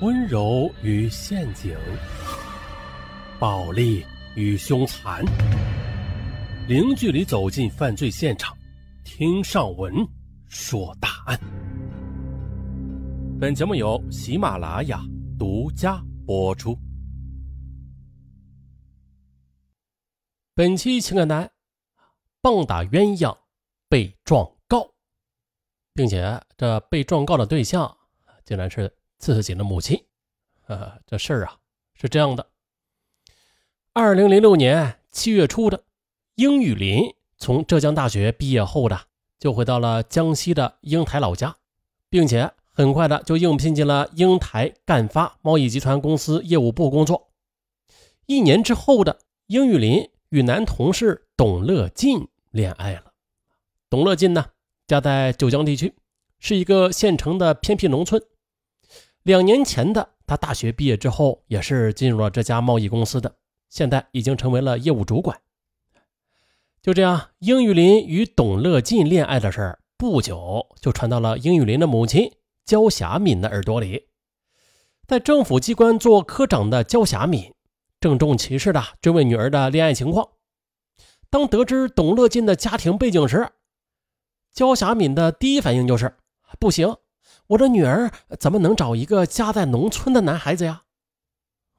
[0.00, 1.72] 温柔与陷阱，
[3.38, 5.24] 暴力与凶残，
[6.66, 8.56] 零距离走进犯罪现场，
[9.04, 9.94] 听上文
[10.48, 11.38] 说大案。
[13.40, 15.00] 本节目由喜马拉雅
[15.38, 16.76] 独家播出。
[20.54, 21.48] 本期情感单，
[22.40, 23.36] 棒打鸳鸯
[23.88, 24.92] 被状告，
[25.94, 27.96] 并且这被状告的对象
[28.44, 28.92] 竟然是。
[29.24, 30.04] 自己的母亲，
[30.66, 31.56] 呃，这事儿啊
[31.94, 32.46] 是这样的：
[33.94, 35.82] 二零零六年七月初的，
[36.34, 39.06] 英雨林从浙江大学毕业后的，
[39.38, 41.56] 就回到了江西的英台老家，
[42.10, 47.30] 并且很快的就应聘进了英台赣发贸易集团公司业务部工作。
[48.26, 53.14] 一年之后的，英雨林与男同事董乐进恋爱了。
[53.88, 54.50] 董乐进呢，
[54.86, 55.94] 家在九江地区，
[56.38, 58.22] 是一个县城的偏僻农村。
[59.24, 63.36] 两年前的他大学毕业之后，也是进入了这家贸易公司的，
[63.70, 65.40] 现在已经成为了业务主管。
[66.82, 72.30] 就这样，英玉林与董乐进恋爱的事儿，不久就传到了英玉林的母亲
[72.66, 74.08] 焦霞敏的耳朵里。
[75.06, 77.54] 在政府机关做科长的焦霞敏，
[77.98, 80.28] 郑重其事地追问女儿的恋爱情况。
[81.30, 83.48] 当得知董乐进的家庭背景时，
[84.52, 86.14] 焦霞敏的第一反应就是
[86.60, 86.94] 不行。
[87.48, 90.82] 我的女儿怎么能找一个家在农村的男孩子呀？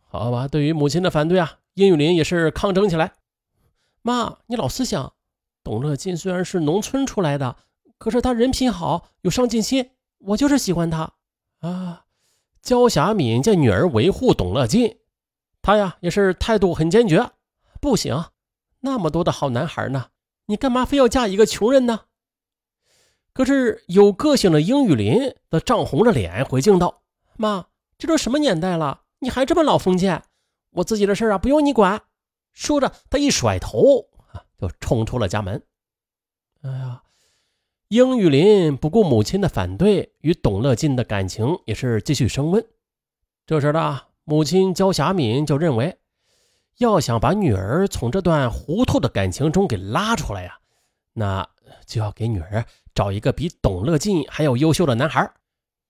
[0.03, 3.13] 好吧，对于母亲的反对啊，殷雨林也是抗争起来。
[4.01, 5.13] 妈，你老思想，
[5.63, 7.57] 董乐进虽然是农村出来的，
[7.97, 11.13] 可是他人品好，有上进心，我就是喜欢他
[11.59, 12.05] 啊。
[12.61, 14.99] 焦霞敏见女儿维护董乐进，
[15.61, 17.31] 他呀也是态度很坚决。
[17.81, 18.25] 不行，
[18.81, 20.07] 那么多的好男孩呢，
[20.45, 22.04] 你干嘛非要嫁一个穷人呢？
[23.35, 27.01] 可是有个性的英雨林则涨红着脸回敬道
[27.35, 27.65] ：“妈，
[27.97, 30.23] 这都什么年代了，你还这么老封建？
[30.71, 32.01] 我自己的事啊，不用你管。”
[32.53, 35.61] 说着，他一甩头啊，就冲出了家门。
[36.61, 37.03] 哎呀，
[37.89, 42.65] 英雨林不顾母亲的反对，与董乐进的感情也是继续升温。
[43.45, 45.97] 这时的母亲焦霞敏就认为，
[46.77, 50.57] 要想把女儿从这段糊涂的感情中给拉出来呀，
[51.11, 51.45] 那
[51.85, 52.65] 就要给女儿。
[52.95, 55.29] 找一个比董乐进还要优秀的男孩，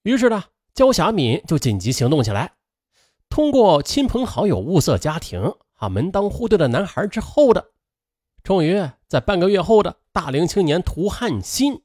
[0.01, 0.43] 于是呢，
[0.73, 2.53] 焦霞敏就紧急行动起来，
[3.29, 7.69] 通过亲朋好友物色家庭啊门当户对的男孩之后的，
[8.43, 11.79] 终于在半个月后的大龄青年涂汉新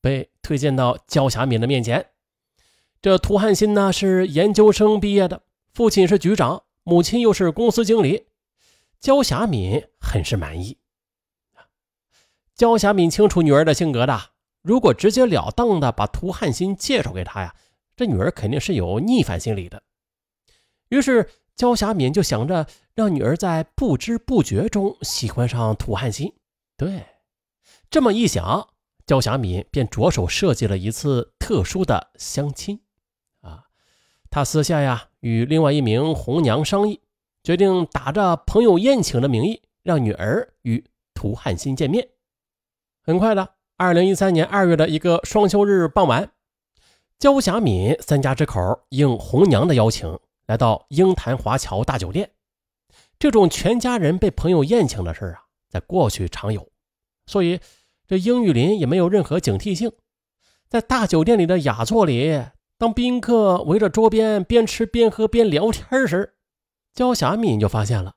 [0.00, 2.10] 被推荐到焦霞敏的面前。
[3.00, 5.42] 这涂汉新呢是研究生毕业的，
[5.72, 8.26] 父亲是局长，母亲又是公司经理，
[8.98, 10.78] 焦霞敏很是满意。
[12.56, 14.33] 焦霞敏清楚女儿的性格的。
[14.64, 17.54] 如果直截了当的把涂汉新介绍给他呀，
[17.94, 19.82] 这女儿肯定是有逆反心理的。
[20.88, 26.32] 于是焦霞敏就想着让女儿在不知不觉中喜欢上涂汉新。
[26.78, 27.04] 对，
[27.90, 28.70] 这么一想，
[29.06, 32.80] 焦霞敏便着手设计了一次特殊的相亲。
[33.42, 33.64] 啊，
[34.30, 37.02] 他私下呀与另外一名红娘商议，
[37.42, 40.82] 决定打着朋友宴请的名义，让女儿与
[41.12, 42.08] 涂汉新见面。
[43.02, 43.53] 很快的。
[43.76, 46.30] 二零一三年二月的一个双休日傍晚，
[47.18, 52.30] 焦霞敏三家之口应红娘的邀请，来到鹰潭华侨大酒店。
[53.18, 56.68] 这种全家人被朋友宴请的事啊，在过去常有，
[57.26, 57.58] 所以
[58.06, 59.90] 这英玉林也没有任何警惕性。
[60.68, 62.44] 在大酒店里的雅座里，
[62.78, 66.34] 当宾客围着桌边边吃边喝边聊天时，
[66.94, 68.14] 焦霞敏就发现了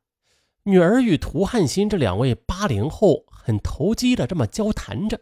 [0.65, 5.19] 女儿与涂汉新这两位八零后很投机的这么交谈着。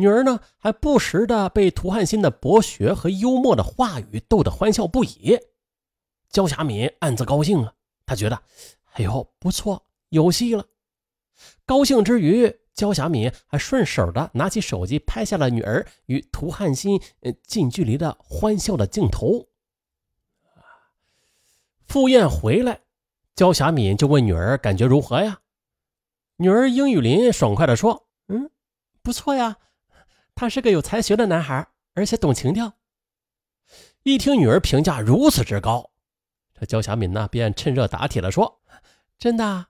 [0.00, 5.38] 女儿呢，还不时的被涂汉新的博学和幽默的话语逗得欢笑不已。
[6.30, 7.74] 焦霞敏暗自高兴啊，
[8.06, 8.42] 她觉得，
[8.92, 10.64] 哎呦，不错，有戏了。
[11.66, 16.98] 高兴之余，焦霞敏还顺手的拿起手机拍下了女儿与涂汉新
[17.46, 19.48] 近距离的欢笑的镜头。
[21.86, 22.80] 赴宴回来，
[23.34, 25.40] 焦霞敏就问女儿感觉如何呀？
[26.36, 28.50] 女儿英雨林爽快的说：“嗯，
[29.02, 29.58] 不错呀。”
[30.40, 32.72] 他是个有才学的男孩，而且懂情调。
[34.04, 35.90] 一听女儿评价如此之高，
[36.54, 38.62] 这焦霞敏呢便趁热打铁的说
[39.20, 39.66] ：“真的？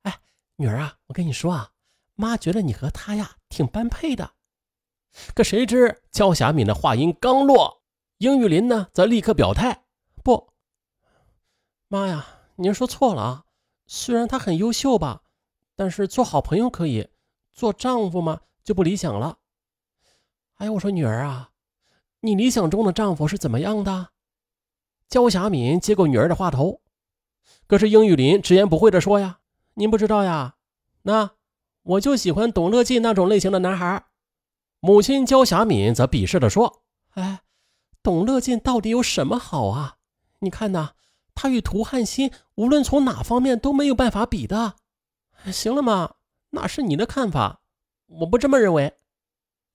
[0.00, 0.18] 哎，
[0.56, 1.72] 女儿啊，我跟你说啊，
[2.14, 4.32] 妈觉得你和他呀挺般配的。”
[5.36, 7.82] 可谁知焦霞敏的话音刚落，
[8.16, 9.84] 英玉林呢则立刻表态
[10.24, 10.54] ：“不，
[11.88, 13.44] 妈呀，您说错了啊！
[13.86, 15.20] 虽然他很优秀吧，
[15.76, 17.10] 但是做好朋友可以，
[17.52, 19.40] 做丈夫嘛就不理想了。”
[20.56, 21.50] 哎，我说女儿啊，
[22.20, 24.10] 你理想中的丈夫是怎么样的？
[25.08, 26.80] 焦霞敏接过女儿的话头，
[27.66, 29.40] 可是英玉林直言不讳地说：“呀，
[29.74, 30.56] 您不知道呀，
[31.02, 31.32] 那
[31.82, 34.06] 我就喜欢董乐进那种类型的男孩。”
[34.80, 36.82] 母亲焦霞敏则鄙视地说
[37.14, 37.40] ：“哎，
[38.02, 39.96] 董乐进到底有什么好啊？
[40.40, 40.92] 你看呐，
[41.34, 44.76] 他与涂汉新无论从哪方面都没有办法比的。
[45.52, 46.14] 行了嘛，
[46.50, 47.60] 那是你的看法，
[48.06, 48.94] 我不这么认为。”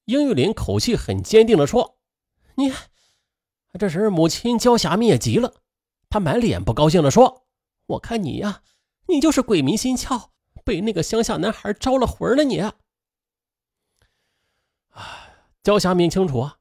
[0.09, 1.99] 英玉林口气很坚定地说
[2.57, 2.73] ：“你。”
[3.77, 5.61] 这时，母亲焦霞敏也急了，
[6.09, 7.45] 她满脸不高兴地说
[7.85, 8.63] ：“我看你呀，
[9.05, 10.29] 你就是鬼迷心窍，
[10.65, 12.43] 被那个乡下男孩招了魂了。
[12.43, 12.57] 你。”
[14.89, 15.29] 啊，
[15.61, 16.57] 焦霞明清楚啊，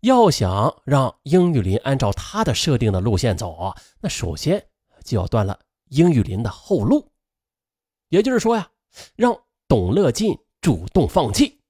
[0.00, 4.70] 要想让英玉林按照他的设定的路线走啊，那首先
[5.04, 7.12] 就要断了英玉林的后路，
[8.08, 8.70] 也就是说呀，
[9.16, 9.38] 让
[9.68, 11.60] 董乐进主动放弃。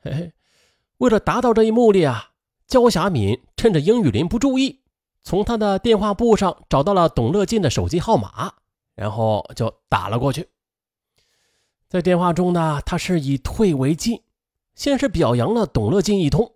[0.00, 0.32] 嘿嘿，
[1.04, 2.30] 为了达到这一目的啊。
[2.66, 4.80] 焦霞敏趁着英雨林不注意，
[5.22, 8.54] 从他的电话簿上找到了董乐进的手机号码，
[8.94, 10.48] 然后就打了过去。
[11.90, 14.22] 在电话中呢，他是以退为进，
[14.74, 16.54] 先是表扬了董乐进一通，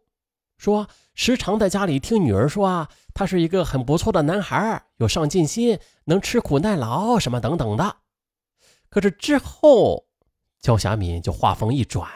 [0.57, 7.97] 说时常在家里听女儿说啊，他是一个很不错的男孩，有上进心，能吃苦耐劳什么等等的。
[8.89, 10.07] 可是之后，
[10.59, 12.09] 焦霞敏就话锋一转，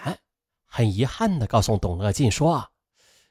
[0.74, 2.70] 很遗憾地告诉董乐进说。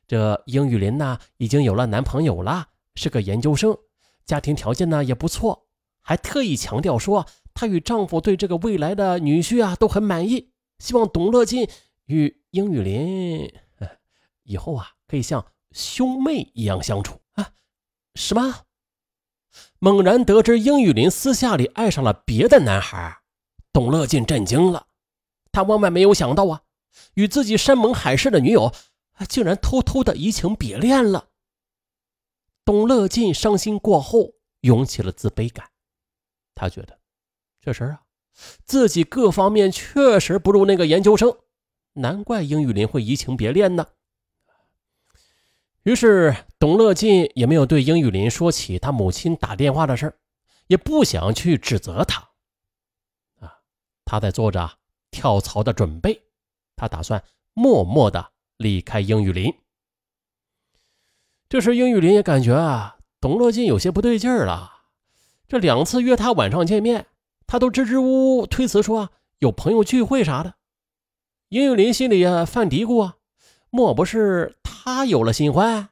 [0.07, 3.75] 这英玉林呢，已经有了男朋友了，是个研究生，
[4.25, 5.65] 家庭条件呢也不错，
[6.01, 11.67] 还特意强调说，她与丈夫对这个未来的女婿啊都很满意，希望董乐进
[12.05, 13.51] 与英玉林
[14.43, 17.53] 以后啊可以像兄妹一样相处啊。
[18.13, 18.65] 什么？
[19.79, 23.17] 猛然得知英玉林私下里爱上了别的男孩，
[23.73, 24.85] 董乐进震惊了，
[25.51, 26.61] 他万万没有想到啊，
[27.13, 28.73] 与自己山盟海誓的女友。
[29.29, 31.27] 竟然偷偷的移情别恋了。
[32.65, 35.69] 董乐进伤心过后，涌起了自卑感。
[36.55, 36.97] 他觉得，
[37.63, 38.01] 确实啊，
[38.65, 41.37] 自己各方面确实不如那个研究生，
[41.93, 43.85] 难怪英雨林会移情别恋呢。
[45.83, 50.17] 于是，董乐进也没有对英雨林说起他母亲打电话的事
[50.65, 52.29] 也不想去指责他。
[53.39, 53.59] 啊，
[54.03, 54.79] 他在做着
[55.11, 56.23] 跳槽的准备，
[56.81, 57.23] 他打算
[57.53, 58.31] 默默的。
[58.57, 59.55] 离开英语林，
[61.49, 64.83] 这时英语林也感觉啊，董乐进有些不对劲儿了。
[65.47, 67.07] 这两次约他晚上见面，
[67.47, 70.53] 他都支支吾吾推辞说有朋友聚会啥的。
[71.49, 73.15] 英语林心里啊犯嘀咕啊，
[73.71, 75.89] 莫不是他有了新欢？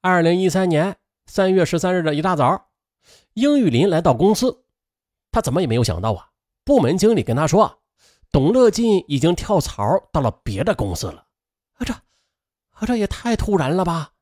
[0.00, 0.96] 二零一三年
[1.26, 2.70] 三月十三日的一大早，
[3.34, 4.64] 英语林来到公司，
[5.30, 6.30] 他怎么也没有想到啊，
[6.64, 7.81] 部门经理跟他说，
[8.32, 11.26] 董乐进已经跳槽到了别的公司了。
[11.74, 14.14] 啊这，啊这也太突然了吧！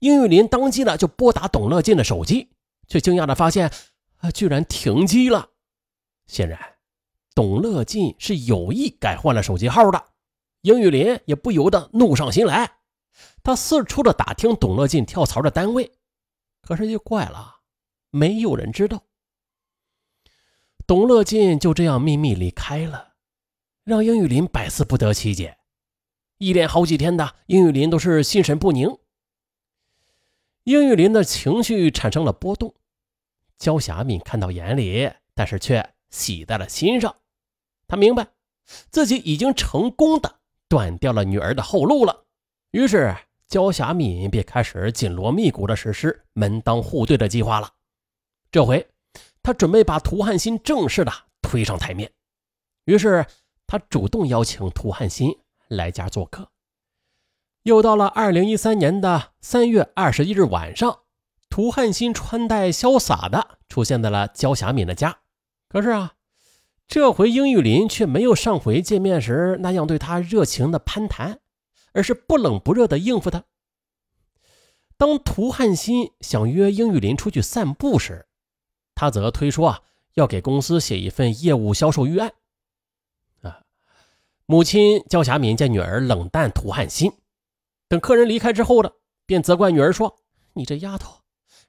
[0.00, 2.50] 英玉林当即呢就拨打董乐进的手机，
[2.88, 3.70] 却惊讶的发现，
[4.18, 5.50] 啊，居然停机了。
[6.26, 6.58] 显然，
[7.34, 10.04] 董乐进是有意改换了手机号的。
[10.62, 12.78] 英玉林也不由得怒上心来，
[13.42, 15.92] 他四处的打听董乐进跳槽的单位，
[16.62, 17.60] 可是就怪了，
[18.10, 19.02] 没有人知道。
[20.86, 23.13] 董乐进就这样秘密离开了，
[23.84, 25.58] 让英玉林百思不得其解。
[26.38, 28.98] 一连好几天的，英玉林都是心神不宁。
[30.64, 32.74] 英玉林的情绪产生了波动，
[33.58, 37.14] 焦霞敏看到眼里，但是却喜在了心上。
[37.86, 38.26] 他明白
[38.90, 42.24] 自己已经成功的断掉了女儿的后路了，
[42.70, 43.14] 于是
[43.46, 47.70] 焦霞敏便开始紧锣密鼓的实施门当户对的计划了。
[48.50, 48.88] 这回，
[49.42, 51.12] 他准备把涂汉新正式的
[51.42, 52.10] 推上台面，
[52.86, 53.26] 于是
[53.66, 55.36] 他主动邀请涂汉新。
[55.68, 56.50] 来家做客。
[57.62, 61.00] 又到了二零一三年的三月二十一日晚上，
[61.48, 65.20] 涂汉新穿戴潇洒的出现在了焦霞敏的家。
[65.68, 66.14] 可是啊，
[66.86, 71.40] 这回英玉林却没有上回见面时那样对他热情的攀谈，
[71.92, 73.44] 而是不冷不热的应付他。
[74.98, 78.26] 当涂汉新想约英玉林出去散步时，
[78.94, 79.80] 他则推说啊
[80.12, 82.34] 要给公司写一份业务销售预案。
[84.46, 87.10] 母亲焦霞敏见女儿冷淡涂汉新，
[87.88, 88.90] 等客人离开之后呢，
[89.24, 90.18] 便责怪女儿说
[90.52, 91.22] ：“你这丫头，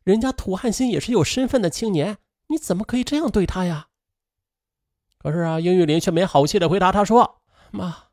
[0.04, 2.18] 人家涂汉新也是有身份的青年，
[2.48, 3.88] 你怎么可以这样对他呀？”
[5.18, 7.42] 可是啊，英玉林却没好气的回答他说
[7.72, 8.10] ：“妈，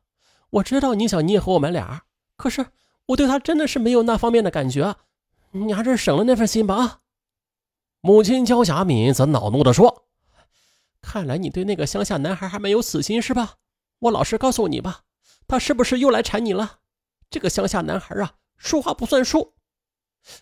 [0.49, 2.05] 我知道你想捏合我们俩，
[2.37, 2.67] 可是
[3.07, 4.95] 我对他真的是没有那方面的感觉，
[5.51, 6.99] 你还是省了那份心吧。”啊！
[7.99, 10.05] 母亲焦霞敏则恼怒的说
[11.01, 13.55] ：“看来你对那个乡下男孩还没有死心是吧？”
[14.03, 15.03] 我老实告诉你吧，
[15.47, 16.79] 他是不是又来缠你了？
[17.29, 19.53] 这个乡下男孩啊，说话不算数。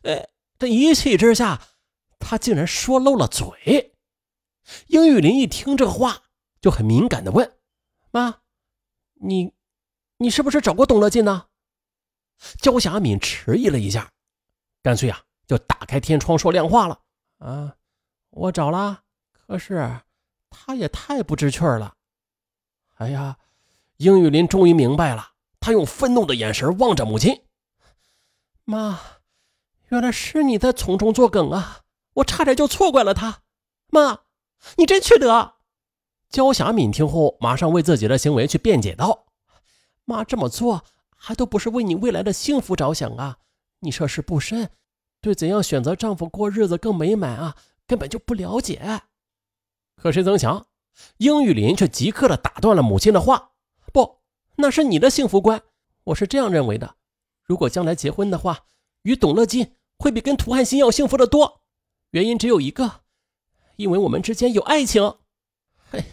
[0.03, 1.61] 哎，这一气之下，
[2.19, 3.95] 他竟然说漏了嘴。
[4.87, 6.23] 英玉林一听这话，
[6.59, 7.59] 就很敏感的问
[8.09, 8.41] ：“妈，
[9.13, 9.53] 你，
[10.17, 11.47] 你是不是找过董乐进呢？”
[12.59, 14.11] 焦霞敏迟疑了一下，
[14.81, 16.99] 干脆啊，就打开天窗说亮话了
[17.37, 17.75] ：“啊，
[18.31, 20.01] 我找了，可是
[20.49, 21.95] 他也太不知趣了。”
[22.97, 23.37] 哎呀，
[24.01, 27.43] 英玉林终于明白了，他用愤怒的眼神望着母亲
[28.65, 28.99] ：“妈，
[29.89, 31.81] 原来是你在从中作梗啊！
[32.13, 33.43] 我差点就错怪了他。
[33.91, 34.21] 妈，
[34.77, 35.53] 你真缺德！”
[36.31, 39.27] 焦霞敏听后，马上为自己的行为去辩解道
[40.05, 40.83] ：“妈这么做。”
[41.23, 43.37] 还都不是为你未来的幸福着想啊！
[43.81, 44.71] 你涉世不深，
[45.21, 47.55] 对怎样选择丈夫过日子更美满啊，
[47.85, 49.01] 根本就不了解。
[49.95, 50.65] 可谁曾想，
[51.17, 53.50] 英玉林却即刻的打断了母亲的话：“不，
[54.61, 55.63] 那是你的幸福观，
[56.03, 56.95] 我是这样认为的。
[57.43, 58.65] 如果将来结婚的话，
[59.01, 61.63] 与董乐金会比跟涂汉新要幸福的多。
[62.11, 63.01] 原因只有一个，
[63.75, 65.15] 因为我们之间有爱情。”
[65.89, 66.05] 嘿，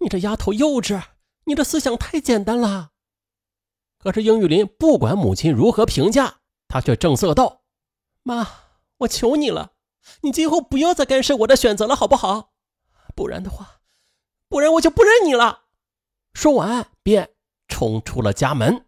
[0.00, 1.02] 你这丫头幼稚，
[1.44, 2.92] 你的思想太简单了。
[3.98, 7.64] 可是英玉林不管母亲如何评价，他却正色道
[8.24, 8.48] ：“妈，
[9.00, 9.74] 我求你了，
[10.22, 12.54] 你今后不要再干涉我的选择了，好不好？
[13.14, 13.82] 不然的话，
[14.48, 15.64] 不然我就不认你了。”
[16.32, 17.34] 说完便
[17.68, 18.84] 冲出了家门。